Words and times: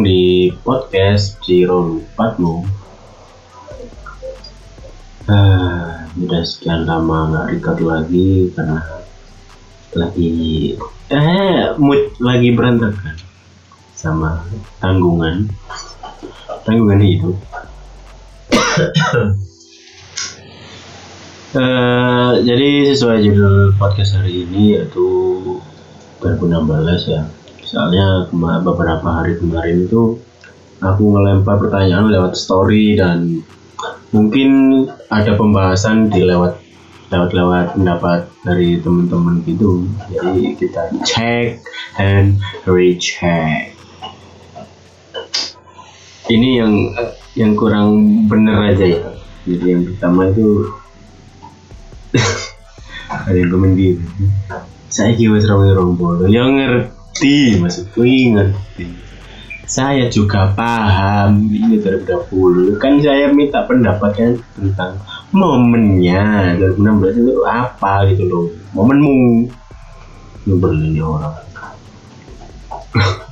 di 0.00 0.50
podcast 0.64 1.40
Ciro 1.44 2.00
Patmu. 2.16 2.64
Ah, 5.30 6.10
udah 6.18 6.42
sekian 6.42 6.84
lama 6.88 7.30
nggak 7.30 7.48
record 7.54 7.80
lagi 7.86 8.50
karena 8.52 8.82
lagi 9.94 10.32
eh 11.10 11.74
mood 11.78 12.14
lagi 12.22 12.48
berantakan 12.54 13.16
sama 13.94 14.42
tanggungan 14.82 15.46
tanggungan 16.64 17.02
hidup. 17.02 17.36
Eh, 21.50 22.32
jadi 22.46 22.94
sesuai 22.94 23.26
judul 23.26 23.74
podcast 23.74 24.14
hari 24.14 24.46
ini 24.46 24.78
yaitu 24.78 25.02
2016 26.22 27.10
ya 27.10 27.26
soalnya 27.70 28.26
beberapa 28.66 29.22
hari 29.22 29.38
kemarin 29.38 29.86
itu 29.86 30.18
aku 30.82 31.02
ngelempar 31.14 31.62
pertanyaan 31.62 32.10
lewat 32.10 32.34
story 32.34 32.98
dan 32.98 33.46
mungkin 34.10 34.50
ada 35.06 35.38
pembahasan 35.38 36.10
di 36.10 36.26
lewat 36.26 36.58
lewat 37.14 37.30
lewat 37.30 37.66
pendapat 37.78 38.26
dari 38.42 38.82
teman-teman 38.82 39.42
gitu. 39.46 39.86
Jadi 40.10 40.58
kita 40.58 40.90
cek 41.06 41.62
dan 41.94 42.42
recheck. 42.66 43.70
Ini 46.30 46.48
yang 46.62 46.74
yang 47.38 47.52
kurang 47.54 47.98
bener 48.26 48.74
aja 48.74 48.86
ya. 48.86 49.10
Jadi 49.46 49.64
yang 49.66 49.82
pertama 49.94 50.30
itu 50.30 50.70
ada 53.30 53.38
yang 53.38 53.50
komen 53.50 53.78
gitu. 53.78 54.02
Saya 54.90 55.14
kira 55.14 55.38
orang 55.54 55.94
bodoh 55.94 56.26
yang 56.26 56.58
ngerti 56.58 56.99
maksudku 57.60 58.00
ini 58.00 58.32
ngerti. 58.32 58.88
Saya 59.68 60.10
juga 60.10 60.50
paham 60.50 61.46
ini 61.46 61.78
2020 61.78 62.80
kan 62.82 62.98
saya 62.98 63.30
minta 63.30 63.62
pendapat 63.62 64.10
kan 64.18 64.32
tentang 64.58 64.98
momennya 65.30 66.58
2016 66.58 67.22
itu 67.22 67.42
apa 67.46 68.08
gitu 68.10 68.24
loh 68.26 68.46
momenmu. 68.74 69.46
Lu 70.48 70.56
berlini 70.56 70.98
orang 71.04 71.36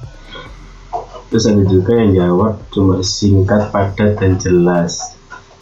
terus 1.28 1.44
ada 1.44 1.60
juga 1.66 1.92
yang 1.98 2.14
jawab 2.14 2.62
cuma 2.70 3.02
singkat 3.02 3.74
padat 3.74 4.16
dan 4.16 4.38
jelas. 4.38 5.18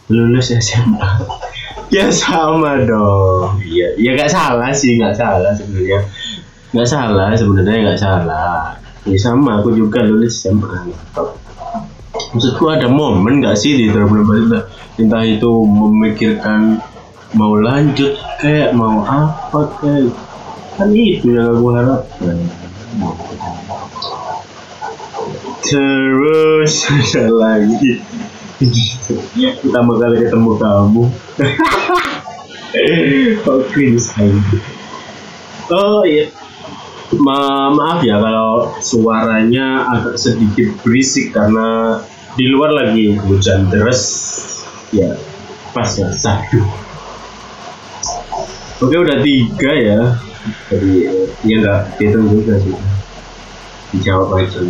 Lulus 0.07 0.53
SMA 0.53 1.03
ya 1.95 2.07
sama 2.13 2.85
dong. 2.85 3.59
Iya 3.65 3.97
ya 3.99 4.13
nggak 4.15 4.31
salah 4.31 4.71
sih 4.71 4.95
nggak 5.01 5.15
salah 5.17 5.51
sebenarnya 5.57 6.05
nggak 6.71 6.89
salah 6.89 7.35
sebenarnya 7.35 7.91
nggak 7.91 8.01
salah. 8.01 8.79
Ya 9.07 9.15
sama 9.15 9.63
aku 9.63 9.71
juga 9.71 10.03
lulus 10.03 10.43
SMA 10.43 10.91
maksudku 12.27 12.67
ada 12.67 12.91
momen 12.91 13.39
nggak 13.39 13.55
sih 13.55 13.77
di 13.77 13.85
2016 13.93 14.99
entah 14.99 15.23
itu 15.23 15.47
memikirkan 15.63 16.81
mau 17.37 17.55
lanjut 17.55 18.19
kayak 18.43 18.75
mau 18.75 19.05
apa 19.05 19.61
kayak. 19.79 20.11
Kan 20.77 20.93
itu 20.93 21.33
yang 21.33 21.57
aku 21.57 21.73
harapkan. 21.73 22.37
Terus 25.65 26.85
ada 26.93 27.25
lagi. 27.33 27.97
Pertama 29.65 29.97
kali 29.97 30.21
ketemu 30.21 30.51
kamu. 30.61 31.03
Oke 33.47 33.97
sayang 33.97 34.43
oh 35.71 36.03
iya 36.07 36.31
Ma 37.15 37.71
maaf 37.71 38.03
ya 38.03 38.19
kalau 38.19 38.75
suaranya 38.83 39.87
agak 39.95 40.19
sedikit 40.19 40.75
berisik 40.83 41.31
karena 41.31 42.03
di 42.35 42.51
luar 42.51 42.75
lagi 42.75 43.15
hujan 43.15 43.71
deras. 43.71 44.35
Ya 44.91 45.15
pas 45.71 45.87
ya 45.95 46.11
satu 46.15 46.63
oke 48.83 48.91
udah 48.91 49.23
tiga 49.23 49.71
ya. 49.71 49.99
Jadi 50.67 51.07
ya 51.47 51.55
nggak 51.63 51.95
hitung 51.95 52.27
juga 52.27 52.59
sih. 52.59 52.75
Dijawab 53.95 54.43
aja. 54.43 54.67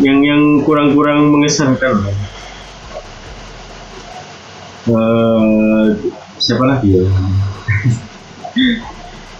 Yang 0.00 0.18
yang 0.24 0.42
kurang-kurang 0.64 1.28
mengesankan. 1.28 2.00
Lah. 2.00 2.16
Eh, 4.88 5.86
siapa 6.40 6.64
lagi 6.64 6.96
ya? 6.96 7.04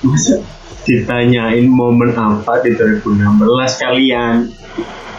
Masa 0.06 0.44
ditanyain 0.82 1.66
momen 1.66 2.14
apa 2.14 2.62
di 2.62 2.74
2016 2.74 3.82
kalian? 3.82 4.50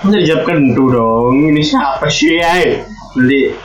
Masa 0.03 0.17
dijawab 0.19 0.43
kentu 0.43 0.91
dong, 0.91 1.35
ini 1.47 1.63
siapa 1.63 2.11
sih 2.11 2.39
ya? 2.39 2.83
Nanti 3.15 3.55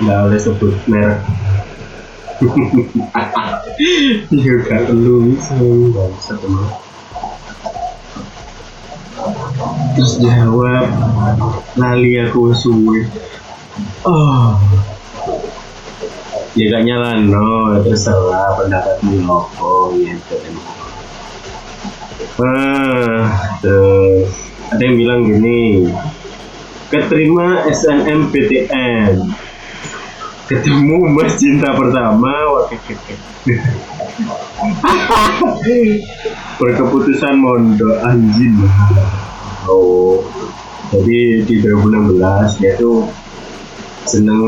nggak 0.00 0.18
boleh 0.28 0.40
sebut 0.40 0.72
merek. 0.88 1.20
Juga 4.32 4.76
lu 4.92 5.36
bisa 5.36 6.32
teman 6.36 6.86
terus 9.96 10.20
jawab 10.20 10.86
lali 11.80 12.20
aku 12.20 12.52
suwe 12.52 13.08
oh 14.04 14.60
ya 16.56 16.64
gak 16.72 16.84
nyala 16.84 17.20
no 17.24 17.80
terserah 17.84 18.56
pendapatmu 18.60 19.24
lopo 19.24 19.96
gitu 19.96 20.36
ah 22.40 23.56
terus. 23.60 24.46
Ada 24.66 24.82
yang 24.82 24.96
bilang 24.98 25.20
gini 25.22 25.86
keterima 26.90 27.66
SNMPTN 27.70 29.30
ketemu 30.50 30.98
mas 31.10 31.38
cinta 31.38 31.70
pertama 31.74 32.30
waktu 32.50 32.78
berkeputusan 36.58 37.34
mondok 37.38 37.94
anjing. 38.02 38.58
Oh 39.70 40.26
jadi 40.90 41.46
di 41.46 41.54
2016 41.62 42.62
dia 42.62 42.74
tuh 42.78 43.10
seneng 44.06 44.42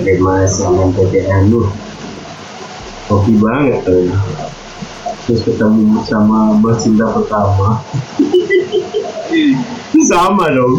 terima 0.00 0.44
SNMPTN 0.44 1.48
lu 1.48 1.68
hobi 3.08 3.36
banget 3.40 3.84
tuh 3.84 4.08
terus 5.26 5.42
ketemu 5.44 6.00
sama 6.08 6.56
mbak 6.60 6.76
cinta 6.80 7.06
pertama 7.12 7.80
sama 10.10 10.44
dong 10.52 10.76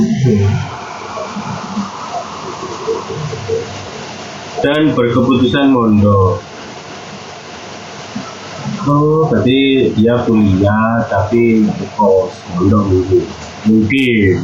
dan 4.61 4.93
berkeputusan 4.93 5.73
mondok 5.73 6.41
Oh, 8.81 9.29
berarti 9.29 9.93
dia 9.93 10.25
kuliah 10.25 11.05
tapi 11.05 11.69
kos 11.93 12.33
mondok 12.57 12.89
mungkin. 12.89 13.23
Mungkin. 13.69 14.41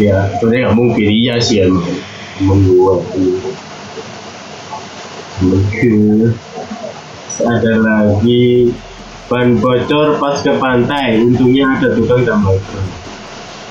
Ya, 0.00 0.32
sebenarnya 0.40 0.72
nggak 0.72 0.78
mungkin 0.80 1.08
iya 1.12 1.36
sih 1.36 1.68
emang. 1.68 1.84
Membuat 2.40 3.04
Mungkin. 5.44 6.32
Ada 7.36 7.72
lagi 7.84 8.72
ban 9.26 9.58
bocor 9.58 10.18
pas 10.22 10.38
ke 10.42 10.52
pantai. 10.58 11.22
Untungnya 11.22 11.78
ada 11.78 11.94
tukang 11.94 12.22
tambahkan. 12.22 12.84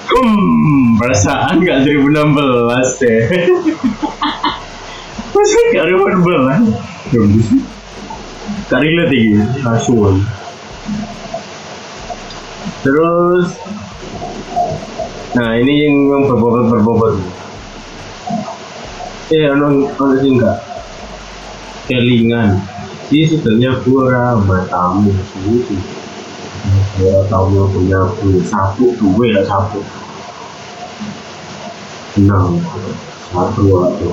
Hmm, 0.05 1.01
perasaan 1.01 1.59
nggak 1.65 1.81
2016 1.81 3.01
deh. 3.01 3.21
Masa 5.35 5.57
nggak 5.73 5.85
2016? 7.11 7.11
Karila 8.65 9.03
tinggi, 9.09 9.37
langsung. 9.61 10.25
Terus, 12.85 13.49
nah 15.33 15.57
ini 15.57 15.73
yang 15.85 15.95
yang 16.09 16.23
berbobot 16.29 16.69
berbobot. 16.69 17.15
Eh, 19.33 19.49
ono 19.49 19.89
ono 19.89 20.13
sih 20.21 20.37
enggak. 20.37 20.57
Kelingan. 21.89 22.74
Ini 23.13 23.23
sebenarnya 23.29 23.71
gua 23.85 24.33
matamu 24.41 25.13
sih. 25.29 25.77
Ya 26.97 27.21
tahu 27.29 27.69
punya 27.69 28.09
punya 28.17 28.41
sapu 28.49 28.97
dua 28.97 29.25
ya 29.29 29.41
sapu. 29.45 29.83
Enam, 32.17 32.57
satu 33.29 33.61
satu. 33.61 34.09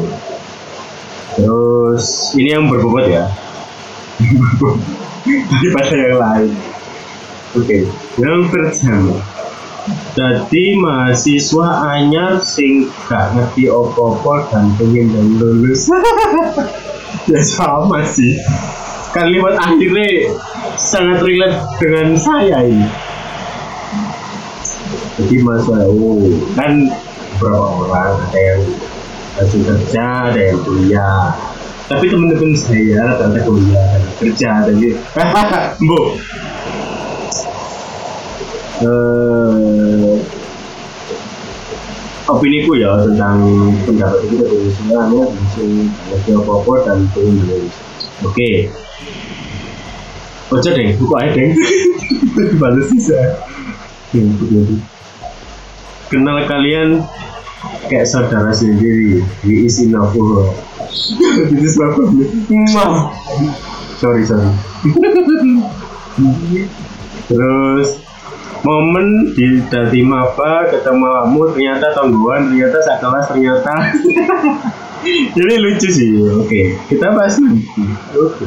Terus 1.33 2.07
ini 2.37 2.53
yang 2.53 2.69
berbobot 2.69 3.09
ya 3.09 3.33
daripada 5.57 5.95
yang 5.97 6.19
lain. 6.21 6.53
Oke, 7.57 7.89
yang 8.21 8.49
pertama. 8.53 9.17
Jadi 10.13 10.79
mahasiswa 10.79 11.67
anyar 11.91 12.39
sing 12.39 12.87
gak 13.09 13.35
ngerti 13.35 13.67
opo-opo 13.67 14.47
dan 14.53 14.71
pengen 14.79 15.11
dan 15.11 15.27
lulus. 15.41 15.91
ya 17.33 17.41
sama 17.43 18.07
sih. 18.07 18.39
Kalimat 19.13 19.55
akhirnya 19.61 20.33
sangat 20.81 21.21
relate 21.21 21.61
dengan 21.79 22.17
saya 22.17 22.65
ini. 22.65 22.89
jadi 25.21 25.37
masa 25.45 25.85
oh 25.87 26.25
kan 26.57 26.89
beberapa 27.37 27.85
orang 27.85 28.17
ada 28.29 28.41
yang 28.41 28.63
langsung 29.37 29.63
kerja 29.65 30.33
ada 30.33 30.41
yang 30.41 30.59
kuliah 30.65 31.37
tapi 31.87 32.09
teman-teman 32.09 32.57
saya 32.57 33.13
rata-rata 33.13 33.41
kuliah 33.45 33.85
dan 33.93 34.03
kerja 34.17 34.51
jadi 34.73 34.89
bu 35.85 36.01
eh 38.83 40.17
opini 42.33 42.65
ku 42.65 42.73
ya 42.81 42.97
tentang 43.05 43.45
pendapat 43.85 44.25
itu 44.25 44.35
dari 44.41 44.71
semuanya 44.73 45.29
langsung 45.29 45.93
apa-apa 46.41 46.75
dan 46.89 46.99
pengen 47.13 47.45
dulu 47.45 47.69
oke 48.23 48.51
Ojo 50.53 50.69
deh, 50.69 50.93
buku 51.01 51.15
aja 51.17 51.33
deh. 51.33 51.57
Balas 52.61 52.93
bisa. 52.93 53.17
Begitu. 54.13 54.85
Kenal 56.13 56.45
kalian 56.45 57.09
kayak 57.89 58.05
saudara 58.05 58.53
sendiri. 58.53 59.25
He 59.41 59.65
is 59.65 59.81
enough. 59.81 60.13
This 61.57 61.73
is 61.73 61.81
my 61.81 61.89
problem. 61.97 62.29
Mwah. 62.53 63.17
Sorry, 63.97 64.29
sorry. 64.29 64.53
Terus 67.33 67.89
momen 68.61 69.33
di 69.33 69.65
dari 69.73 70.05
maba 70.05 70.69
ketemu 70.69 71.07
kamu 71.09 71.41
ternyata 71.57 71.87
tonggoan 71.97 72.53
ternyata 72.53 72.79
sak 72.79 73.03
kelas 73.03 73.27
ternyata 73.27 73.75
jadi 75.37 75.55
lucu 75.59 75.89
sih. 75.91 76.11
Oke 76.39 76.79
kita 76.89 77.13
bahas 77.13 77.39
lucu 77.39 77.83
oke. 78.17 78.47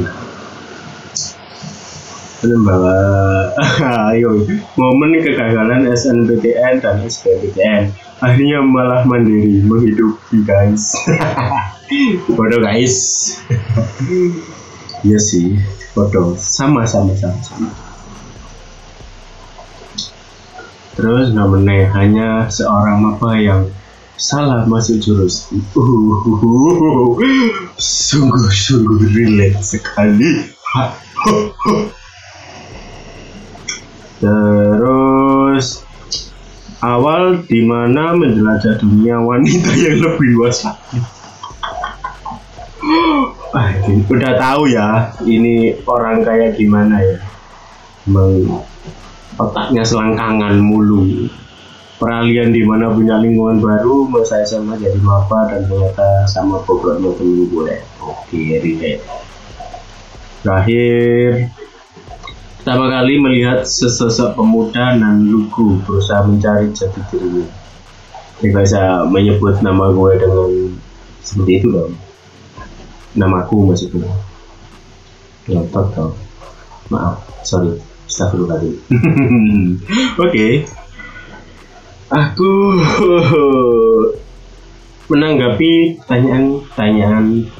Belum 2.43 2.61
bawa 2.61 2.97
ayo 4.13 4.45
momen 4.77 5.17
kegagalan 5.23 5.89
SNBTN 5.89 6.83
dan 6.83 7.01
SBMPTN 7.01 7.89
akhirnya 8.21 8.63
malah 8.63 9.03
mandiri 9.03 9.61
menghidupi 9.65 10.45
guys. 10.45 10.95
Bodoh 12.37 12.61
guys. 12.63 12.95
Iya 15.05 15.19
sih 15.21 15.61
bodoh. 15.93 16.33
Sama 16.35 16.83
sama 16.83 17.13
sama 17.13 17.39
sama. 17.45 17.69
Terus 20.95 21.35
namanya 21.35 21.91
hanya 21.93 22.29
seorang 22.47 23.03
maba 23.03 23.35
yang 23.35 23.67
salah 24.15 24.63
masuk 24.63 25.03
jurus 25.03 25.51
uh, 25.51 27.11
sungguh 27.75 28.47
sungguh 28.47 29.11
relate 29.11 29.59
sekali. 29.59 30.55
Terus 34.23 35.83
awal 36.79 37.43
di 37.43 37.59
mana 37.67 38.15
menjelajah 38.15 38.79
dunia 38.79 39.19
wanita 39.19 39.71
yang 39.75 39.99
lebih 39.99 40.27
luas 40.39 40.63
lagi? 40.63 40.99
Ah, 43.55 43.71
udah 43.87 44.33
tahu 44.35 44.67
ya 44.71 45.15
ini 45.27 45.79
orang 45.87 46.23
kayak 46.23 46.55
gimana 46.55 47.03
ya? 47.03 47.19
Emang 48.07 48.63
otaknya 49.35 49.83
selangkangan 49.83 50.59
mulu 50.63 51.27
peralihan 51.95 52.51
di 52.51 52.61
mana 52.67 52.91
punya 52.91 53.15
lingkungan 53.19 53.63
baru 53.63 54.07
masa 54.11 54.43
SMA 54.43 54.75
jadi 54.79 54.99
maba 54.99 55.47
dan 55.47 55.63
ternyata 55.63 56.27
sama 56.27 56.59
programnya 56.67 57.15
temen 57.15 57.47
gue 57.47 57.75
oke 58.03 58.41
relate. 58.61 59.03
Terakhir 60.43 61.49
pertama 62.61 62.89
kali 62.89 63.21
melihat 63.21 63.63
sesosok 63.63 64.35
pemuda 64.35 64.97
dan 64.97 65.29
lugu 65.29 65.79
berusaha 65.87 66.25
mencari 66.27 66.73
jati 66.75 66.99
dirinya. 67.13 67.47
Tidak 68.43 68.61
bisa 68.61 69.07
menyebut 69.07 69.63
nama 69.63 69.89
gue 69.95 70.11
dengan 70.19 70.51
seperti 71.23 71.51
itu 71.63 71.67
dong 71.71 71.95
namaku 73.15 73.71
maksudnya. 73.71 74.11
Ngotot 75.47 75.87
tau 75.95 76.11
maaf 76.91 77.23
sorry. 77.47 77.79
Astagfirullahaladzim. 78.05 78.77
Oke. 80.25 80.69
Aku 82.15 82.79
menanggapi 85.11 85.99
pertanyaan-pertanyaan. 85.99 87.51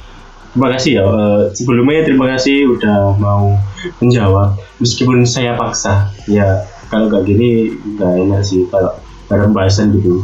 Terima 0.56 0.68
kasih 0.72 0.92
ya 0.96 1.04
uh, 1.04 1.52
sebelumnya 1.52 2.08
terima 2.08 2.32
kasih 2.32 2.64
udah 2.72 3.20
mau 3.20 3.60
menjawab. 4.00 4.56
Meskipun 4.80 5.28
saya 5.28 5.60
paksa 5.60 6.16
ya 6.32 6.64
kalau 6.88 7.12
gak 7.12 7.28
gini 7.28 7.76
gak 8.00 8.16
enak 8.16 8.48
sih 8.48 8.64
kalau 8.72 8.96
ada 9.28 9.44
pembahasan 9.44 9.92
gitu. 9.92 10.24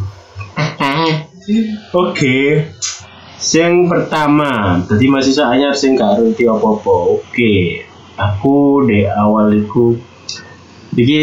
Oke. 1.92 2.16
Okay. 2.16 2.48
yang 3.52 3.90
pertama 3.90 4.80
tadi 4.88 5.12
masih 5.12 5.36
saya 5.36 5.76
sing 5.76 5.92
gak 6.00 6.16
ngerti 6.16 6.48
apa-apa. 6.48 7.20
Oke. 7.20 7.28
Okay. 7.28 7.60
aku 8.16 8.88
di 8.88 9.04
awal 9.04 9.52
itu 9.52 10.00
jadi 10.96 11.20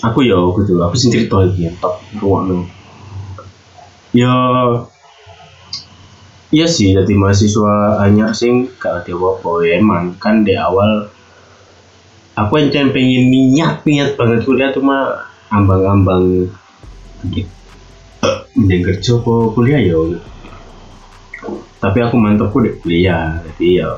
aku 0.00 0.24
ya 0.24 0.36
gitu 0.36 0.80
aku 0.80 0.94
sih 0.96 1.12
cerita 1.12 1.44
ya 1.56 1.70
tak 1.76 2.00
ruang 2.20 2.64
ya 4.16 4.32
iya 6.50 6.66
sih 6.66 6.96
jadi 6.96 7.12
mahasiswa 7.14 8.02
anyar 8.02 8.34
sing 8.34 8.68
gak 8.80 9.06
ada 9.06 9.12
apa 9.14 9.50
emang 9.70 10.16
kan 10.16 10.42
di 10.42 10.56
awal 10.56 11.08
aku 12.34 12.52
yang 12.58 12.90
pengen 12.90 13.28
niat 13.30 13.84
niat 13.84 14.16
banget 14.16 14.42
kuliah 14.48 14.72
cuma 14.72 15.28
ambang-ambang 15.52 16.48
gitu. 17.28 17.50
Mending 18.56 18.82
kerja 18.84 19.12
kuliah 19.24 19.80
ya 19.80 19.96
tapi 21.80 21.98
aku 22.04 22.20
mantep 22.20 22.52
kuliah 22.52 23.40
jadi 23.40 23.84
ya 23.84 23.88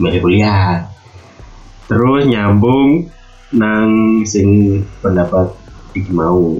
milih 0.00 0.20
kuliah. 0.24 0.88
Terus 1.86 2.24
nyambung 2.26 3.12
nang 3.54 4.22
sing 4.26 4.82
pendapat 4.98 5.54
iki 5.94 6.10
mau. 6.10 6.58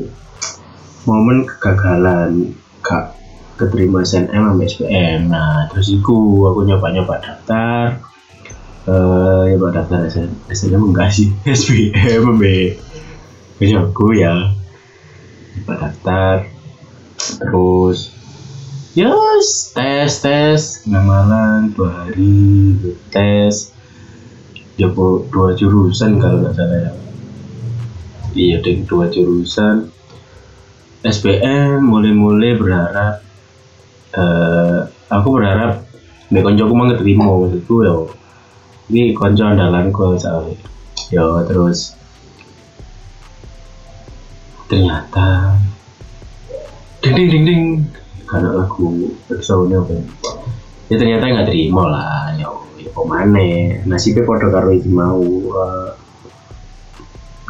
Momen 1.07 1.47
kegagalan 1.47 2.55
kak 2.83 3.15
keterima 3.57 4.05
SNM 4.05 4.53
sama 4.53 4.63
SPM 4.69 5.33
nah 5.33 5.65
terus 5.73 5.89
iku 5.89 6.45
aku 6.51 6.67
nyoba 6.67 6.91
nyoba 6.93 7.15
daftar. 7.23 8.03
Eh 8.87 9.43
nyoba 9.55 9.83
daftar 9.83 10.07
SNM 10.07 10.51
SNM 10.51 10.83
enggak 10.93 11.11
sih? 11.11 11.31
SPM 11.59 12.39
be 12.39 12.79
aku 13.59 14.07
ya. 14.15 14.55
Nyoba 15.57 15.75
daftar. 15.79 16.35
Terus 17.17 18.15
yes 18.95 19.75
tes 19.75 20.13
tes. 20.23 20.61
Malam 20.87 21.71
dua 21.75 22.07
hari 22.07 22.75
tes 23.11 23.76
ya 24.77 24.93
dua 25.33 25.57
jurusan 25.57 26.21
kalau 26.21 26.45
nggak 26.45 26.55
salah 26.57 26.79
ya. 26.79 26.93
Iya 28.37 28.57
deh 28.61 28.85
dua 28.85 29.09
jurusan. 29.09 29.89
SPM 31.07 31.87
mulai-mulai 31.87 32.59
berharap 32.59 33.23
uh, 34.17 34.91
aku 35.09 35.29
berharap 35.39 35.87
nih 36.35 36.43
konco 36.43 36.67
aku 36.67 36.75
mau 37.15 37.47
itu 37.47 37.75
ya 37.87 37.95
ini 38.93 39.17
konco 39.17 39.43
andalanku 39.49 40.21
soalnya. 40.21 40.61
Ya 41.09 41.25
terus 41.49 41.97
ternyata 44.69 45.57
ding 47.01 47.15
ding 47.17 47.29
ding 47.33 47.45
ding. 47.49 47.63
Karena 48.27 48.67
aku 48.67 49.15
soalnya 49.39 49.81
apa 49.81 50.03
ya 50.91 50.99
ternyata 50.99 51.25
nggak 51.31 51.49
terima 51.51 51.83
lah 51.87 52.35
ya 52.35 52.66
ya 52.87 53.03
mana 53.03 53.83
nasibnya 53.83 54.23
pada 54.23 54.47
karo 54.55 54.71
iki 54.71 54.91
mau 54.91 55.19
uh, 55.51 55.91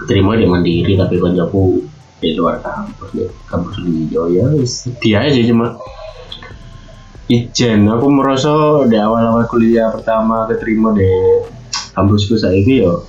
terima 0.08 0.36
di 0.36 0.48
mandiri 0.48 0.96
tapi 0.96 1.20
koncoku 1.20 1.84
di 2.16 2.32
luar 2.32 2.64
kampus 2.64 3.10
deh 3.12 3.28
kampus 3.44 3.76
di 3.84 4.08
ya 4.12 4.48
dia 5.00 5.18
aja 5.28 5.40
cuma 5.44 5.76
Ijen, 7.26 7.90
aku 7.90 8.06
merasa 8.06 8.86
di 8.86 8.94
awal-awal 8.94 9.50
kuliah 9.50 9.90
pertama 9.90 10.46
keterima 10.46 10.94
di 10.94 11.10
kampusku 11.90 12.38
saya 12.38 12.54
ini 12.54 12.86
yo 12.86 13.02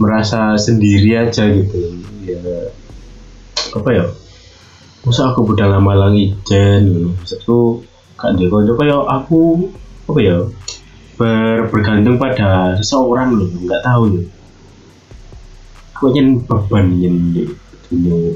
merasa 0.00 0.56
sendiri 0.56 1.20
aja 1.20 1.52
gitu. 1.52 2.00
Ya 2.24 2.72
apa 3.76 3.88
ya? 3.92 4.08
Masa 5.04 5.36
aku 5.36 5.52
udah 5.52 5.68
lama 5.68 5.92
lang 5.92 6.16
ijen? 6.16 7.12
Maksudku 7.12 7.84
kan 8.16 8.40
dia 8.40 8.48
kau 8.48 8.64
aku 9.04 9.68
apa 10.08 10.20
ya? 10.22 10.38
Ber, 11.18 11.68
bergantung 11.68 12.18
pada 12.18 12.76
seseorang 12.80 13.36
loh 13.36 13.46
nggak 13.46 13.82
tahu 13.84 14.02
ya. 14.16 14.22
Aku 15.94 16.08
ingin 16.10 16.42
beban 16.42 16.98
yang 16.98 17.16
di 17.30 17.46
dunia 17.86 18.34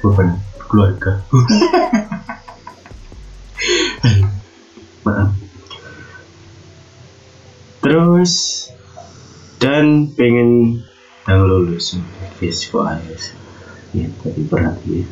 beban 0.00 0.40
keluarga. 0.66 1.20
Maaf. 5.04 5.30
Terus 7.84 8.32
dan 9.62 10.10
pengen 10.14 10.82
yang 11.26 11.42
lulus 11.46 11.98
fisiko 12.38 12.86
AS 12.86 13.34
ya 13.94 14.06
tapi 14.22 14.42
berat 14.46 14.78
ya. 14.86 15.02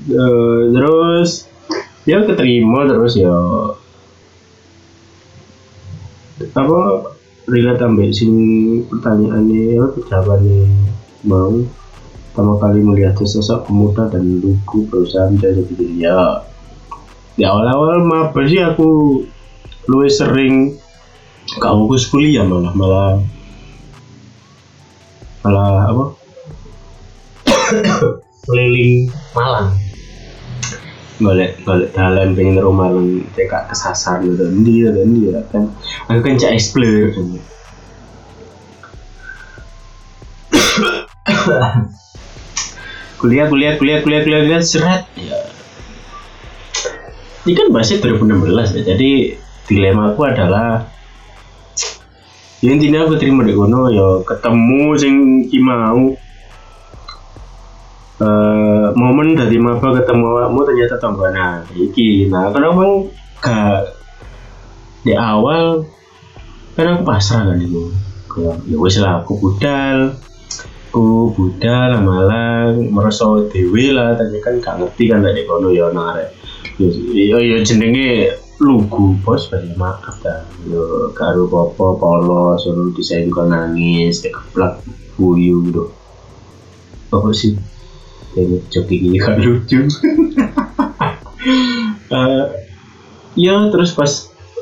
Eh, 0.00 0.62
terus 0.72 1.44
ya 2.08 2.24
keterima 2.24 2.88
terus 2.88 3.16
ya. 3.16 3.34
Apa 6.56 6.80
relate 7.50 7.82
ambek 7.84 8.16
sing 8.16 8.32
pertanyaannya 8.88 9.76
ya 9.76 9.84
jawabannya? 10.08 10.64
Mau 11.28 11.68
pertama 12.30 12.56
kali 12.62 12.80
melihat 12.80 13.18
sosok 13.18 13.68
pemuda 13.68 14.08
dan 14.08 14.40
lugu 14.40 14.86
berusaha 14.88 15.28
menjadi 15.28 15.66
diri 15.66 16.06
ya 16.06 16.46
awal-awal 17.42 18.04
maba 18.06 18.40
sih 18.46 18.60
aku 18.60 19.20
luwih 19.88 20.12
sering 20.12 20.76
gak 21.58 21.72
fokus 21.74 22.06
kuliah 22.06 22.44
malah 22.44 22.72
malah 22.76 23.18
malah 25.42 25.84
apa? 25.88 26.04
Keliling 28.44 29.08
Malang 29.32 29.79
balik 31.20 31.60
balik 31.68 31.92
dalan 31.92 32.32
pengen 32.32 32.56
rumah 32.56 32.88
Malang 32.88 33.28
cek 33.36 33.52
kesasar 33.68 34.24
ndi 34.24 34.88
gitu 34.88 35.00
ndi 35.04 35.28
ya 35.28 35.44
kan 35.52 35.68
aku 36.08 36.20
kan 36.24 36.40
cek 36.40 36.56
explore 36.56 37.12
kan. 37.12 37.26
kuliah 43.20 43.46
kuliah 43.52 43.76
kuliah 43.76 44.00
kuliah 44.00 44.24
kuliah 44.24 44.40
kuliah 44.48 44.62
seret. 44.64 45.04
Ya. 45.20 45.36
Ini 47.44 47.52
kan 47.56 47.68
bahasnya 47.72 48.00
2016 48.00 48.76
ya 48.80 48.82
jadi 48.96 49.12
dilema 49.68 50.12
aku 50.12 50.24
adalah 50.24 50.88
ya 52.60 52.70
intinya 52.72 53.04
aku 53.04 53.16
terima 53.20 53.44
di 53.44 53.52
kono 53.52 53.92
ya 53.92 54.24
ketemu 54.24 54.82
sing 54.96 55.14
mau. 55.60 56.16
Eh 58.20 58.49
momen 58.96 59.38
dari 59.38 59.56
maba 59.60 59.94
ketemu 59.96 60.24
awakmu 60.36 60.60
ternyata 60.66 60.96
tonggona 60.98 61.66
iki. 61.74 62.30
Nah 62.30 62.50
kenapa 62.54 62.84
gak 63.40 63.80
di 65.04 65.16
awal 65.16 65.84
kan 66.76 66.96
aku 66.96 67.02
pasrah 67.04 67.48
kan 67.50 67.58
itu 67.60 67.88
ya 68.36 68.76
wes 68.78 68.96
lah 69.00 69.24
aku 69.24 69.36
budal 69.40 70.14
aku 70.90 71.32
budal 71.34 71.90
malang 72.04 72.92
merasa 72.92 73.46
dewi 73.48 73.90
lah 73.90 74.14
tapi 74.14 74.38
kan 74.44 74.60
gak 74.60 74.76
ngerti 74.78 75.04
kan 75.08 75.24
dari 75.24 75.48
kono 75.48 75.72
ya 75.72 75.88
nare 75.90 76.36
ya 76.78 77.38
ya 77.40 77.58
jenenge 77.64 78.36
lugu 78.60 79.16
bos 79.24 79.48
banyak 79.48 79.72
maaf 79.80 80.20
dah 80.20 80.44
yo 80.68 81.08
karo 81.16 81.48
popo 81.48 81.96
polos 81.96 82.60
suruh 82.60 82.92
disenggol 82.92 83.48
nangis 83.48 84.20
dikeplak 84.20 84.84
buyu 85.16 85.64
gitu 85.64 85.88
apa 87.08 87.28
sih 87.32 87.56
jadi 88.34 88.56
joki 88.70 88.94
gini 89.02 89.18
kan 89.18 89.38
lucu. 89.40 89.86
Eh, 92.10 92.44
ya 93.38 93.70
terus 93.70 93.94
pas 93.94 94.10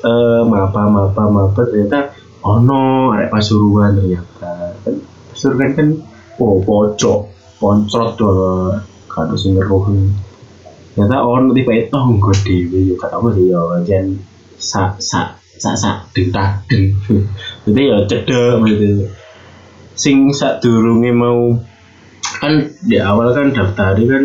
eh 0.04 0.42
mapa 0.46 0.84
mapa 0.86 1.26
mapa 1.26 1.64
ternyata 1.64 2.12
oh 2.44 2.60
no 2.60 3.10
arek 3.16 3.32
pasuruan 3.32 3.98
ternyata. 3.98 4.78
Kan 4.84 5.02
pasuruan 5.32 5.74
kan 5.74 5.88
oh 6.38 6.60
pojok 6.62 7.32
poncrot 7.58 8.14
tuh 8.14 8.78
kado 9.10 9.34
sing 9.34 9.56
ngeruh. 9.58 9.90
Ternyata 10.94 11.18
on 11.24 11.50
tiba 11.56 11.72
itu 11.72 11.98
nggo 11.98 12.32
dhewe 12.46 12.78
yo 12.84 12.94
kata 13.00 13.16
apa 13.16 13.28
sih 13.32 13.44
yo 13.50 13.62
jan 13.82 14.06
sak 14.60 15.00
sak 15.02 15.38
sak 15.58 15.74
sak 15.74 15.96
deng 16.14 16.30
tak 16.30 16.62
jadi 17.66 17.82
ya 17.90 17.96
cedek 18.06 18.62
gitu 18.70 19.10
sing 19.98 20.30
sak 20.30 20.62
durunge 20.62 21.10
mau 21.10 21.58
kan 22.38 22.52
di 22.86 22.96
awal 23.02 23.34
kan 23.34 23.50
daftari 23.50 24.06
kan 24.06 24.24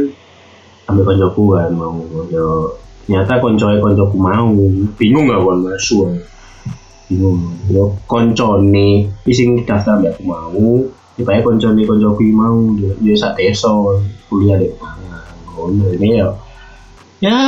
ambil 0.86 1.03
koncoku 1.10 1.58
kan 1.58 1.74
mau 1.74 1.98
yo 2.29 2.77
ternyata 3.03 3.41
koncoe 3.41 3.75
koncoku 3.82 4.15
mau. 4.15 4.53
Bingung 4.96 5.27
gak 5.27 5.41
kon 5.43 5.60
masuk? 5.65 6.08
Bingung. 7.10 7.58
Yo 7.67 7.98
koncone 8.05 9.12
sing 9.27 9.65
daftar 9.65 10.00
mbak 10.00 10.15
aku 10.22 10.24
mau 10.24 10.72
tiba 11.17 11.41
koncone 11.41 11.82
koncoku 11.84 12.24
mau 12.32 12.58
yo 13.01 13.13
sak 13.17 13.36
desa 13.41 13.74
kuliah 14.29 14.62
di 14.62 14.70
mana 14.77 15.20
ngono. 15.51 15.91
Ini 15.98 16.08
ya 16.22 16.27
ya 17.24 17.39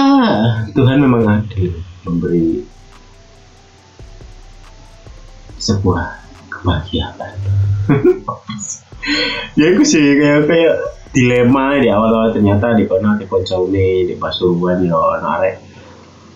Tuhan 0.71 1.03
memang 1.03 1.23
adil 1.23 1.71
memberi 2.07 2.63
sebuah 5.59 6.21
kebahagiaan 6.47 7.35
ya 9.59 9.65
aku 9.71 9.83
sih 9.85 10.17
kayak 10.17 10.49
kayak 10.49 10.75
dilema 11.15 11.79
di 11.79 11.87
awal-awal. 11.87 12.35
Ternyata 12.35 12.75
di 12.75 12.83
kono 12.89 13.15
di 13.15 13.25
Poncone 13.25 14.07
di 14.09 14.15
Pasuruan 14.19 14.83
ya 14.83 14.95
ono 14.95 15.27
arek. 15.39 15.55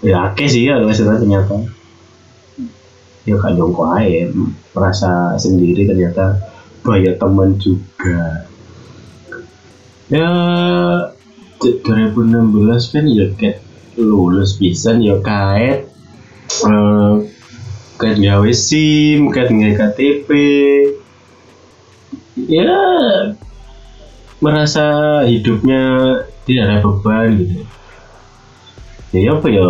Ya 0.06 0.32
akeh 0.32 0.48
sih 0.48 0.70
ya 0.70 0.80
ternyata. 0.80 1.56
Ya 3.28 3.36
kan 3.36 3.54
jongko 3.54 3.84
aja 3.94 4.32
merasa 4.74 5.36
sendiri 5.36 5.86
ternyata 5.86 6.40
banyak 6.82 7.20
teman 7.20 7.60
juga. 7.60 8.48
Ya 10.10 10.30
2016 11.60 12.94
kan 12.96 13.04
ya 13.06 13.28
kayak 13.36 13.60
lulus 14.00 14.56
bisa 14.56 14.96
ya 14.96 15.20
kait 15.20 15.92
eh 16.50 17.14
kayak 18.00 18.18
gawe 18.24 18.52
SIM, 18.56 19.28
kayak 19.28 19.76
KTP 19.76 20.30
ya 22.48 22.80
merasa 24.40 24.86
hidupnya 25.28 25.82
tidak 26.48 26.64
ada 26.66 26.78
beban 26.80 27.36
gitu. 27.36 27.68
Ya 29.12 29.36
apa 29.36 29.48
ya? 29.50 29.68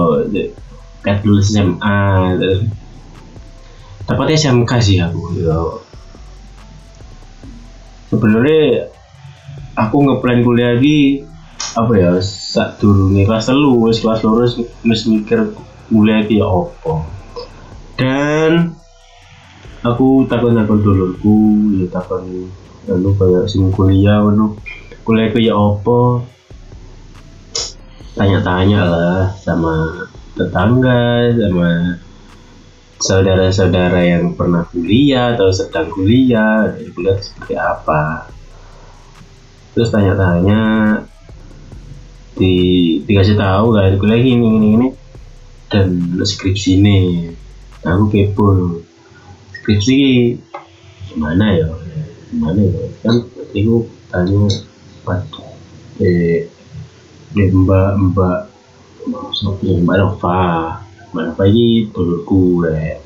Kayak 0.99 1.23
lulus 1.23 1.55
SMA 1.55 2.01
gitu. 2.35 2.67
tepatnya 4.03 4.35
SMK 4.35 4.71
sih 4.81 4.97
aku 4.99 5.21
ya. 5.38 5.57
Sebenarnya 8.09 8.89
aku 9.77 9.95
ngeplan 10.01 10.41
kuliah 10.41 10.75
lagi 10.75 11.23
apa 11.77 11.93
ya 11.93 12.11
saat 12.25 12.81
turunnya 12.81 13.29
kelas 13.29 13.53
telu 13.53 13.85
kelas 13.85 14.25
lurus 14.25 14.57
wis 14.81 15.05
mikir 15.05 15.53
kuliah 15.93 16.25
lagi 16.25 16.41
ya 16.41 16.49
apa. 16.49 16.93
Dan 17.99 18.78
aku 19.79 20.27
takon 20.27 20.59
takon 20.59 20.83
dulurku 20.83 21.38
ya 21.79 21.88
takon 21.88 22.51
lalu 22.89 23.09
kayak 23.15 23.45
sing 23.48 23.69
kuliah 23.71 24.24
ngono. 24.25 24.57
Kuliah 25.05 25.29
kayak 25.31 25.55
apa? 25.55 26.25
Tanya-tanya 28.17 28.81
lah 28.83 29.21
sama 29.39 30.05
tetangga 30.36 31.31
sama 31.33 31.67
saudara-saudara 33.00 34.01
yang 34.03 34.36
pernah 34.36 34.67
kuliah 34.67 35.38
atau 35.38 35.53
sedang 35.55 35.88
kuliah 35.88 36.75
dari 36.75 36.89
kuliah 36.91 37.15
seperti 37.15 37.55
apa. 37.55 38.27
Terus 39.71 39.89
tanya-tanya 39.93 40.62
di 42.36 42.55
dikasih 43.03 43.36
tahu 43.36 43.75
kan 43.75 43.95
kuliah 44.00 44.19
gini 44.24 44.48
gini 44.48 44.67
gini 44.75 44.88
dan 45.67 45.88
skripsi 46.24 46.79
ini 46.79 47.00
nah, 47.83 48.00
aku 48.00 48.05
kepo 48.15 48.45
skripsi 49.69 50.33
gimana 51.13 51.45
ya? 51.53 51.69
Gimana 52.33 52.57
ya? 52.57 52.81
Kan 53.05 53.21
itu 53.53 53.85
tanya 54.09 54.49
pas 55.05 55.21
eh 56.01 56.49
eh, 57.38 57.49
mbak 57.53 57.89
mbak 58.09 58.39
Sopi 59.38 59.77
mbak 59.85 60.01
Nova 60.01 60.41
mbak 61.13 61.23
Nova 61.29 61.43
ini 61.45 61.85
dulurku 61.93 62.65
rek. 62.65 63.05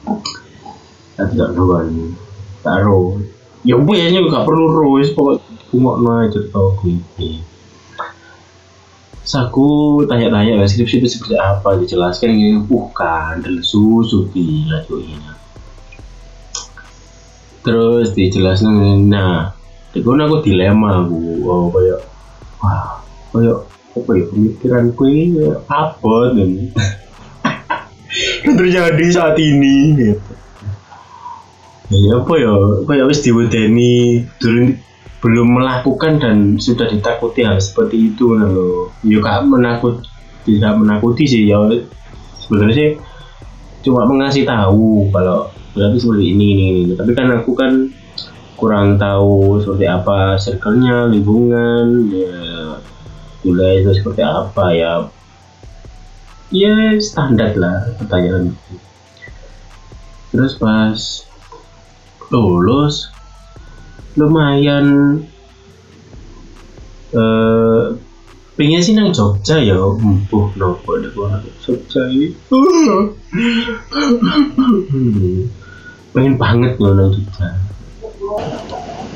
Tak 1.19 1.35
tidak 1.35 1.51
tahu 1.51 1.67
kan. 1.75 1.87
Taruh 2.63 3.19
ya 3.67 3.75
bu 3.75 3.91
ya 3.99 4.07
gak 4.23 4.47
perlu 4.47 4.71
ruis 4.71 5.11
pokok 5.11 5.43
kumok 5.67 5.99
no 5.99 6.23
cerita 6.31 6.59
gue 6.79 7.43
Saku 9.23 10.03
tanya-tanya 10.07 10.63
kan 10.63 10.67
skripsi 10.67 10.99
itu 10.99 11.07
seperti 11.11 11.35
apa? 11.39 11.75
Dijelaskan 11.75 12.31
ini 12.31 12.59
bukan 12.63 13.43
dan 13.43 13.59
susu 13.63 14.31
gila 14.31 14.83
cuy 14.87 15.11
terus 17.63 18.11
dijelaskan 18.11 19.07
nah 19.07 19.55
itu 19.95 20.05
aku 20.05 20.35
dilema 20.43 21.05
aku 21.05 21.19
oh 21.47 21.71
kayak 21.71 22.01
wah 22.59 22.99
kayak 23.31 23.57
apa 23.93 24.09
ya 24.17 24.25
pemikiranku 24.25 25.03
ini 25.05 25.53
apa 25.69 26.15
dan 26.33 26.49
terjadi 28.57 29.05
saat 29.13 29.37
ini 29.37 29.75
gitu. 29.97 30.33
Ya 31.93 32.17
apa 32.17 32.33
ya 32.41 32.53
kayak 32.89 33.05
wis 33.05 33.21
diwedeni 33.21 34.25
belum 35.21 35.47
melakukan 35.55 36.19
dan 36.19 36.37
sudah 36.57 36.89
ditakuti 36.89 37.45
hal 37.45 37.61
seperti 37.61 38.13
itu 38.13 38.33
kan 38.33 38.49
loh. 38.49 38.89
Ya 39.05 39.21
menakut 39.45 40.01
tidak 40.43 40.73
menakuti 40.73 41.29
sih 41.29 41.45
ya 41.47 41.61
sebenarnya 42.43 42.73
sih 42.75 42.89
cuma 43.83 44.07
mengasih 44.07 44.47
tahu 44.47 45.11
kalau 45.11 45.51
berarti 45.75 45.97
seperti 45.99 46.25
ini 46.31 46.45
ini, 46.55 46.65
ini. 46.87 46.93
tapi 46.95 47.11
kan 47.11 47.27
aku 47.35 47.51
kan 47.51 47.91
kurang 48.55 48.95
tahu 48.95 49.59
seperti 49.59 49.85
apa 49.91 50.39
circle-nya 50.39 51.11
lingkungan 51.11 52.07
ya 52.07 52.79
budaya 53.43 53.83
itu 53.83 53.91
seperti 53.91 54.23
apa 54.23 54.65
ya 54.71 54.91
ya 56.53 56.95
standar 57.03 57.51
lah 57.59 57.91
pertanyaan 57.99 58.55
terus 60.31 60.55
pas 60.55 61.27
lulus 62.31 63.11
lumayan 64.15 65.19
eh 67.11 68.02
pengen 68.53 68.81
sih 68.85 68.93
nang 68.93 69.09
Jogja 69.09 69.57
ya 69.57 69.73
empuh 69.77 70.53
nopo 70.53 71.01
deh 71.01 71.09
gua 71.17 71.41
Jogja 71.57 72.05
ini 72.13 72.37
pengen 76.13 76.37
banget 76.37 76.77
loh 76.77 76.93
nang 76.93 77.09
Jogja. 77.09 77.47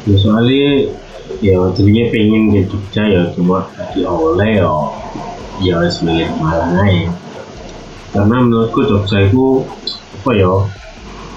Ya 0.07 0.15
soalnya 0.17 0.89
ya 1.37 1.57
tadinya 1.77 2.03
pengen 2.09 2.49
ke 2.49 2.65
Jogja 2.65 3.03
ya 3.05 3.21
cuma 3.37 3.69
lagi 3.77 4.01
oleh 4.01 4.57
ya 4.57 4.73
ya 5.61 5.73
harus 5.81 6.01
milik 6.01 6.33
Malang 6.41 6.73
aja 6.81 7.13
karena 8.17 8.35
menurutku 8.41 8.89
Jogja 8.89 9.29
itu 9.29 9.61
apa 10.17 10.29
ya 10.33 10.53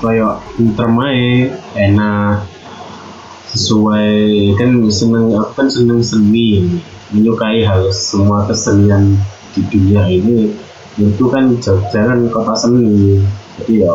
kayak 0.01 0.37
intermai 0.57 1.53
enak 1.77 2.49
sesuai 3.53 4.57
kan 4.57 4.71
seneng 4.89 5.37
aku 5.37 5.53
kan 5.53 5.69
seneng 5.69 6.01
seni 6.01 6.81
menyukai 7.11 7.67
hal 7.67 7.91
semua 7.91 8.47
kesenian 8.47 9.19
di 9.55 9.61
dunia 9.67 10.07
ini 10.07 10.55
itu 11.01 11.25
kan 11.31 11.57
Jogja 11.63 12.01
kan 12.07 12.29
kota 12.29 12.55
seni. 12.57 13.23
Jadi 13.61 13.85
ya 13.85 13.95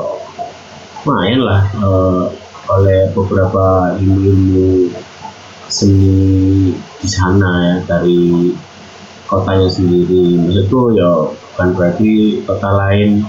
lumayan 1.04 1.42
lah 1.46 1.62
eh, 1.70 2.26
oleh 2.66 3.00
beberapa 3.14 3.94
ilmu-ilmu 4.02 4.90
seni 5.70 6.18
di 6.74 7.08
sana 7.10 7.52
ya 7.62 7.76
dari 7.86 8.54
kotanya 9.30 9.70
sendiri. 9.70 10.40
Maksudku 10.50 10.98
ya 10.98 11.30
bukan 11.30 11.70
berarti 11.78 12.42
kota 12.46 12.70
lain 12.74 13.26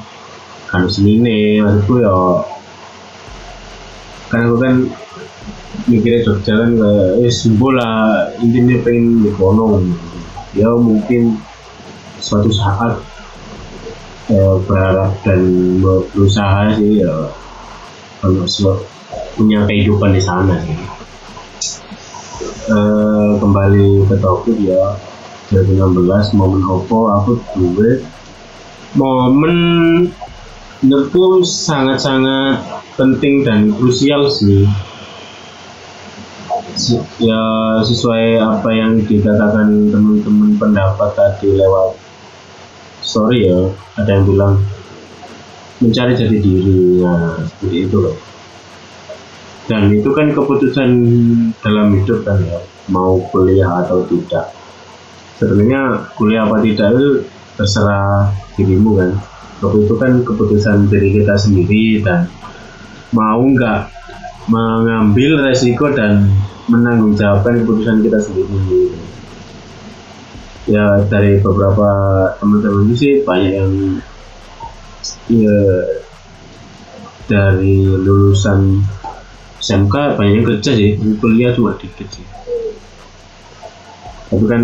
kan 0.66 0.88
seni 0.88 1.20
ini 1.20 1.62
maksudku 1.62 2.00
ya 2.00 2.16
karena 4.26 4.44
aku 4.50 4.56
kan 4.58 4.74
mikirnya 5.86 6.26
Jogja 6.26 6.52
kan 6.58 6.70
kayak 6.74 7.10
eh 7.22 7.32
simbol 7.32 7.74
lah 7.78 8.26
intinya 8.42 8.76
pengen 8.82 9.22
di 9.22 9.30
ya 10.56 10.72
mungkin 10.74 11.38
suatu 12.18 12.50
saat 12.50 12.98
eh, 14.32 14.54
berharap 14.66 15.14
dan 15.22 15.40
berusaha 15.82 16.74
sih 16.80 17.04
ya 17.04 17.30
kalau 18.24 18.42
punya 19.36 19.62
kehidupan 19.68 20.16
di 20.16 20.22
sana 20.24 20.58
sih. 20.64 20.74
Eh, 22.66 23.30
kembali 23.38 24.10
ke 24.10 24.18
topik 24.18 24.58
ya 24.58 24.98
2016 25.54 26.34
momen 26.34 26.66
opo 26.66 27.06
aku 27.14 27.38
duwe 27.54 28.02
momen 28.98 29.56
menurutku 30.84 31.40
sangat-sangat 31.44 32.60
penting 33.00 33.46
dan 33.46 33.72
krusial 33.72 34.28
sih. 34.28 34.68
Si- 36.76 37.00
ya 37.16 37.40
sesuai 37.80 38.36
apa 38.36 38.68
yang 38.74 39.00
dikatakan 39.00 39.88
teman-teman 39.88 40.60
pendapat 40.60 41.16
tadi 41.16 41.56
lewat 41.56 41.96
story 43.00 43.48
ya 43.48 43.72
ada 43.96 44.10
yang 44.20 44.24
bilang 44.28 44.54
mencari 45.80 46.12
jati 46.12 46.36
diri. 46.36 47.00
Nah 47.00 47.40
seperti 47.48 47.76
itu 47.88 47.96
loh. 47.96 48.16
Dan 49.66 49.90
itu 49.90 50.12
kan 50.12 50.30
keputusan 50.30 50.90
dalam 51.58 51.96
hidup 51.96 52.22
kan 52.22 52.38
ya 52.44 52.60
mau 52.92 53.18
kuliah 53.32 53.82
atau 53.82 54.04
tidak. 54.06 54.52
Sebenarnya 55.40 56.12
kuliah 56.16 56.44
apa 56.44 56.60
tidak 56.60 56.92
itu 56.96 57.08
terserah 57.56 58.30
dirimu 58.56 59.00
kan 59.00 59.10
waktu 59.62 59.78
itu 59.88 59.94
kan 59.96 60.20
keputusan 60.24 60.92
diri 60.92 61.22
kita 61.22 61.34
sendiri 61.36 62.04
dan 62.04 62.28
mau 63.14 63.40
nggak 63.40 63.88
mengambil 64.52 65.42
resiko 65.46 65.90
dan 65.94 66.28
menanggungjawabkan 66.66 67.62
keputusan 67.62 68.02
kita 68.04 68.18
sendiri. 68.20 68.56
Ya 70.66 71.06
dari 71.06 71.38
beberapa 71.38 71.88
teman-teman 72.42 72.90
itu 72.90 72.94
sih 72.98 73.12
banyak 73.22 73.52
yang 73.54 73.72
ya 75.30 75.58
dari 77.26 77.86
lulusan 77.86 78.82
SMK 79.62 80.18
banyak 80.18 80.42
yang 80.42 80.46
kerja 80.46 80.70
sih 80.74 80.98
kuliah 81.18 81.50
cuma 81.54 81.74
dikit 81.78 82.06
sih 82.10 82.26
tapi 84.26 84.44
kan 84.50 84.62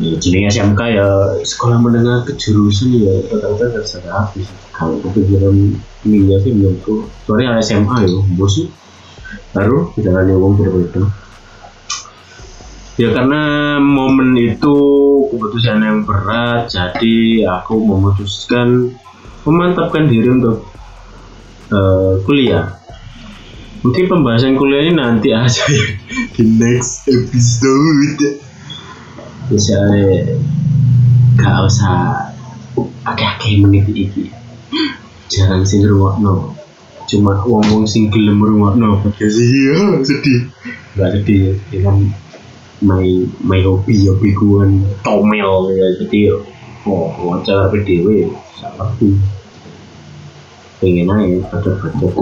ya, 0.00 0.16
jenis 0.16 0.56
SMK 0.56 0.80
ya 0.96 1.08
sekolah 1.44 1.76
menengah 1.76 2.24
kejurusan 2.24 2.96
ya 2.96 3.20
rata-rata 3.28 3.76
terserah 3.76 4.24
habis 4.24 4.48
kalau 4.72 4.96
kepikiran 5.04 5.76
kuliah 6.00 6.40
sih 6.40 6.56
menurutku 6.56 7.04
soalnya 7.28 7.60
SMA 7.60 8.08
ya 8.08 8.18
bos 8.36 8.56
sih. 8.56 8.68
Baru 9.52 9.92
tidak 9.92 10.24
ada 10.24 10.32
ngomong 10.32 10.56
berbeda 10.56 11.04
ya 12.98 13.14
karena 13.14 13.76
momen 13.78 14.34
itu 14.34 14.76
keputusan 15.30 15.84
yang 15.84 16.02
berat 16.02 16.66
jadi 16.72 17.46
aku 17.60 17.78
memutuskan 17.78 18.96
memantapkan 19.46 20.08
diri 20.10 20.28
untuk 20.32 20.66
eh, 21.70 22.14
kuliah. 22.24 22.74
Mungkin 23.84 24.10
pembahasan 24.10 24.58
kuliah 24.58 24.82
ini 24.90 24.92
nanti 24.98 25.30
aja 25.30 25.62
ya 25.70 25.86
di 26.34 26.42
next 26.58 27.06
episode 27.06 28.47
misalnya 29.48 30.36
gak 31.36 31.68
usah 31.68 32.28
akeh-akeh 33.04 33.60
menit 33.60 33.88
iki. 33.90 34.32
Jarang 35.28 35.64
sing 35.64 35.84
ngrungokno. 35.84 36.56
Cuma 37.08 37.40
wong-wong 37.44 37.88
sing 37.88 38.12
gelem 38.12 38.40
ngrungokno. 38.40 39.04
Podcast 39.04 39.36
iki 39.40 39.60
ya 39.72 39.80
sedih. 40.04 40.40
Gak 40.96 41.10
sedih 41.20 41.56
ya 41.72 41.80
kan. 41.88 41.98
My 42.78 43.26
my 43.42 43.58
hobi 43.66 44.06
hobiku 44.06 44.62
kan 44.62 44.70
tomel 45.02 45.74
ya 45.74 45.98
jadi 45.98 46.30
ya 46.30 46.36
oh 46.86 47.10
wajar 47.26 47.68
tapi 47.68 47.82
dewe 47.82 48.30
salah 48.56 48.88
tuh 48.96 49.18
pengen 50.78 51.10
aja 51.10 51.42
bacot-bacot 51.50 52.14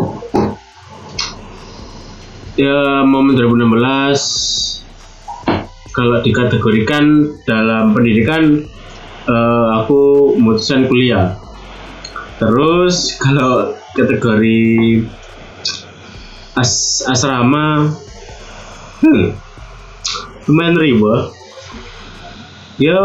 ya 2.56 3.04
momen 3.04 3.36
2016 3.36 4.65
kalau 5.96 6.20
dikategorikan 6.20 7.32
dalam 7.48 7.96
pendidikan 7.96 8.68
eh, 9.24 9.68
aku 9.80 10.37
memutuskan 10.37 10.85
kuliah. 10.92 11.40
Terus 12.37 13.16
kalau 13.16 13.72
kategori 13.96 15.00
as 16.52 17.00
asrama 17.09 17.96
hmm, 19.00 19.32
lumayan 20.52 20.76
riba. 20.76 21.32
Ya 22.76 23.00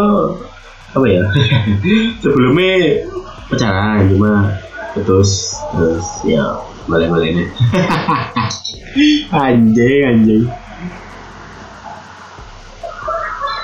apa 0.92 1.06
ya? 1.08 1.24
Sebelumnya 2.24 3.08
pacaran 3.48 4.12
cuma 4.12 4.60
terus 4.92 5.56
terus 5.72 6.08
ya 6.28 6.60
balik-balik 6.88 7.32
ini 7.32 7.46
anjing 9.44 10.02
anjing 10.04 10.44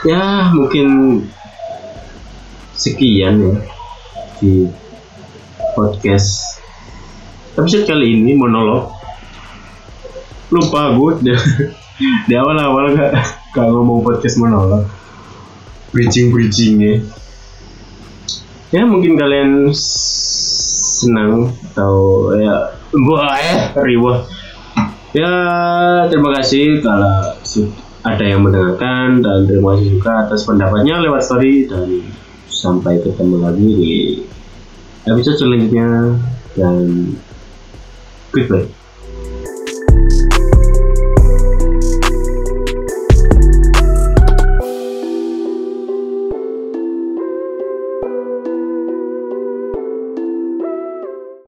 ya 0.05 0.53
mungkin 0.53 0.87
sekian 2.77 3.41
ya 3.41 3.55
di 4.37 4.69
podcast 5.73 6.61
episode 7.57 7.89
kali 7.89 8.21
ini 8.21 8.37
monolog. 8.37 8.93
Lupa 10.53 10.95
gue 10.95 11.11
di, 12.29 12.35
awal-awal 12.37 12.93
gak, 12.93 13.11
gak 13.57 13.67
ngomong 13.73 14.05
podcast 14.05 14.37
monolog. 14.37 14.85
Bridging 15.89 16.29
bridgingnya 16.29 17.01
ya 18.67 18.83
mungkin 18.83 19.15
kalian 19.15 19.71
senang 19.71 21.55
atau 21.71 22.29
ya 22.35 22.75
wah 22.91 23.39
eh 23.39 23.59
riwah. 23.79 24.27
Ya 25.15 25.31
terima 26.11 26.35
kasih 26.35 26.83
kalau 26.83 27.39
ada 28.07 28.23
yang 28.23 28.41
mendengarkan 28.47 29.19
dan 29.19 29.43
terima 29.43 29.75
kasih 29.75 29.99
juga 29.99 30.11
atas 30.23 30.47
pendapatnya 30.47 31.03
lewat 31.03 31.21
story 31.27 31.67
dan 31.67 32.07
sampai 32.47 33.03
ketemu 33.03 33.35
lagi 33.43 33.69
di 33.75 33.95
episode 35.03 35.35
selanjutnya 35.35 36.15
dan 36.55 37.13
goodbye 38.31 38.76